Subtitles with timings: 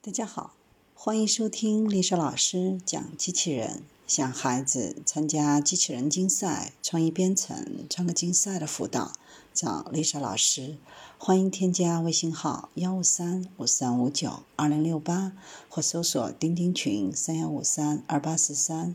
[0.00, 0.54] 大家好，
[0.94, 3.82] 欢迎收听丽莎老师讲机器人。
[4.06, 9.12] 想孩子参加机器人竞赛、创意编程、创客竞赛的辅导，
[9.52, 10.78] 找丽莎老师。
[11.18, 15.32] 欢迎添加微信号幺五三五三五九二零六八，
[15.68, 18.94] 或搜索钉钉群三幺五三二八四三。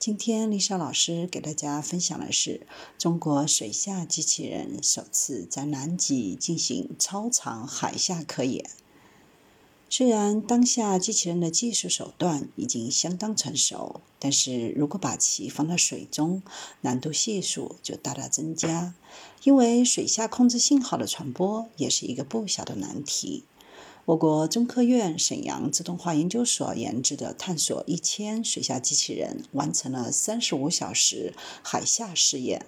[0.00, 2.66] 今天丽莎老师给大家分享的是
[2.98, 8.68] 中国水下机器人首次在南极进行超长海下科研。
[9.92, 16.44] 虽然当下机器人的技术手段已经相当成熟，但是如果把其放到水中，
[16.82, 18.94] 难度系数就大大增加。
[19.42, 23.42] 因为水下控制信号的传播也是一个不小的难题。
[24.04, 31.34] 我国中科院沈阳自动化研究所研制的探索一千水下机器人，完成了三十五小时
[31.64, 32.64] 海下试验。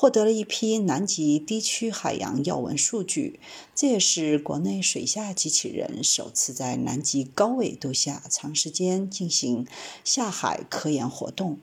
[0.00, 3.40] 获得了一批南极低区海洋要闻数据，
[3.74, 9.66] 这也是国内水下机器人首次在南极高纬度下长时间进行
[10.04, 11.58] 下海科研活动。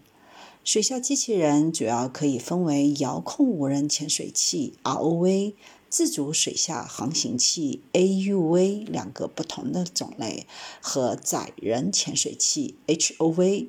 [0.66, 5.54] 水下机器人主要可以分为遥控无人潜水器 （ROV）、
[5.88, 10.46] 自主水下航行器 （AUV） 两个不同的种类，
[10.82, 13.68] 和载人潜水器 （HOV）。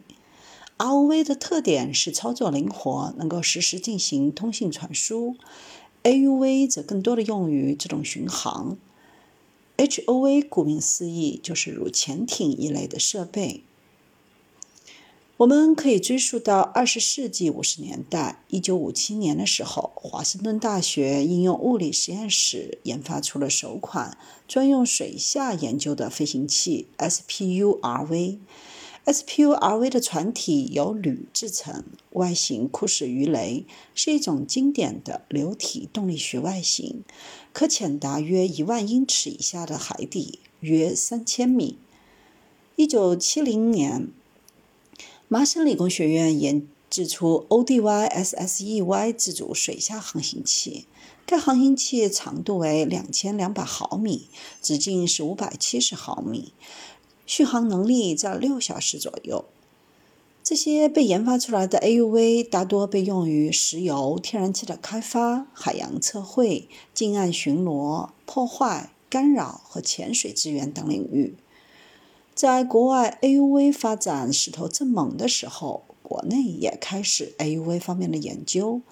[0.79, 5.37] ROV 的特点是操作灵活，能够实时进行通信传输
[6.03, 8.77] ；AUV 则更多的用于这种巡航。
[9.79, 13.63] HOV 顾名思义就是如潜艇一类的设备。
[15.39, 28.39] 我们可以追溯到二十世纪五十年代，一九五七年的时候，华盛顿大学应用物理实验室研发出了首款专用水下研究的飞行器 SPURV。
[29.07, 37.05] SPURV 的船体由铝制成，外形酷似鱼雷，是一种经典的流体动力学外形，
[37.53, 41.79] 可潜达约一万英尺以下的海底，约三千米。
[42.75, 44.09] 一九七零年，
[45.29, 50.87] 麻省理工学院研制出 ODY-SSEY 自主水下航行器，
[51.25, 54.29] 该航行器长度为两千两百毫米，
[54.61, 56.53] 直径是五百七十毫米。
[57.27, 59.45] 续航能力在六小时左右。
[60.43, 71.35] 这些被研发出来的 AUV 大多被用于石油、天然气的开发、海洋测绘、近岸巡逻、破坏、干扰和潜水资源等领域。
[72.33, 78.83] 在国外 AUV 发展势头正猛的时候，国内也开始 AUV 方面的研究。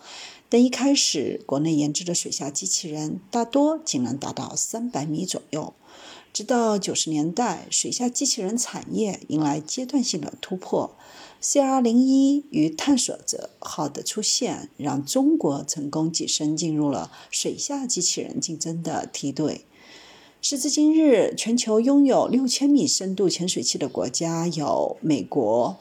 [0.49, 5.73] 但一开始，国内研制的水下机器人大多仅能达到三百米左右。
[6.35, 10.97] 直到九十年代，水下机器人产业迎来阶段性的突破。
[11.41, 19.65] CR 零一与探索者号的出现，让中国成功跻身进入了水下机器人竞争的梯队。
[20.43, 25.77] 时至今日，全球拥有六千米深度潜水器的国家有美国、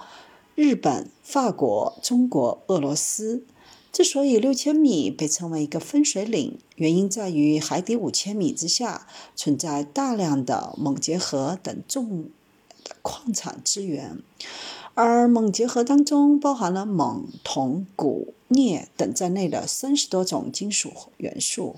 [0.53, 3.43] 日本、法国、中国、俄罗斯。
[3.93, 12.25] 之所以六千米被称为一个分水岭，原因在于海底五千米之下存在大量的锰结核等重
[13.03, 14.17] 矿产资源，
[14.95, 21.75] 而锰结核当中包含了锰、铜、钴、镍等在内的三十多种金属元素，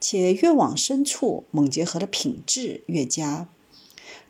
[0.00, 3.46] 且越往深处，锰结核的品质越佳。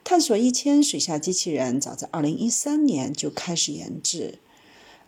[0.02, 4.40] 探索一千水下机器人早在二零一三年就开始研制。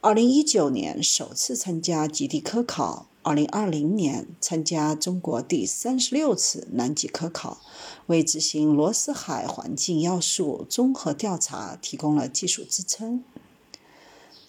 [0.04, 7.60] 二零一九年首次参加极地科考，二零二零年参加中国第三十六次南极科考，
[8.06, 13.22] 为执行罗斯海环境要素综合调查提供了技术支撑。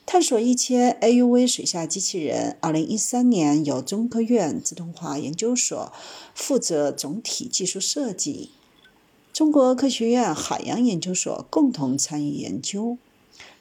[0.08, 5.94] 探索一千 AUV 水下机器人，二零一三年由中科院自动化研究所
[6.34, 8.50] 负责总体技术设计，
[9.31, 12.97] 中国科学院海洋研究所共同参与研究。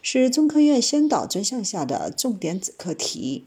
[0.04, 3.44] 是中科院先导专项下的重点子课题。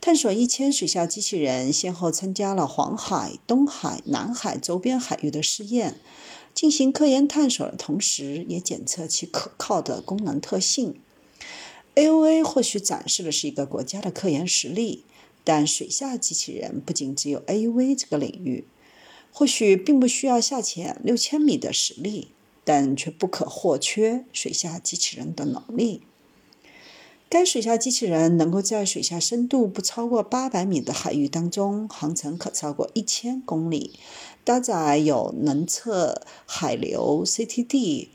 [0.00, 6.00] 探索一千水下机器人先后参加了黄海、东海、南海周边海域的试验，
[6.52, 10.98] 进行科研探索的同时，也检测其可靠的功能特性。
[11.94, 15.04] AOA 或许展示的是一个国家的科研实力，
[15.44, 18.64] 但水下机器人不仅只有 AUV 这个领域，
[19.32, 22.28] 或许并不需要下潜六千米的实力。
[22.72, 26.02] 但却不可或缺水下机器人的能力。
[27.28, 33.98] 该水下机器人能够在水下深度不超过八百米的海域当中，航程可超过一千公里，
[34.44, 38.06] 搭载有能测海流、CTD、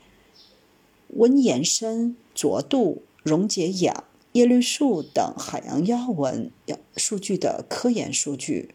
[1.08, 6.50] 温延伸、浊度、溶解氧、叶绿素等海洋要闻
[6.96, 8.70] 数据的科研数据。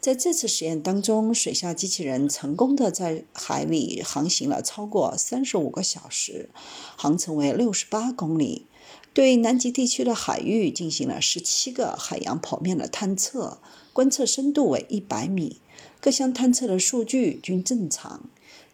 [0.00, 6.50] 在这次实验当中，水下机器人成功的在海里航行了超过三十五个小时，
[6.96, 8.66] 航程为六十八公里，
[9.14, 13.60] 对南极地区的海域进行了十七个海洋剖面的探测，
[13.92, 15.60] 观测深度为一百米，
[16.00, 18.28] 各项探测的数据均正常。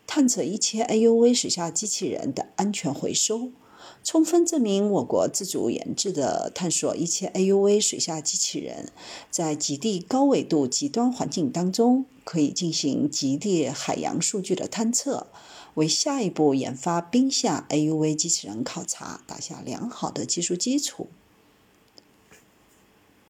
[0.06, 3.52] 探测一切 AUV 水下机器人的安全回收。
[4.02, 8.90] 充分证明，我国自主研制的探索一切 AUV 水下机器人，
[9.30, 15.26] 在极地高纬度极端环境当中，可以进行极地海洋数据的探测，
[15.74, 21.08] 为下一步研发冰下 AUV 机器人考察打下良好的技术基础。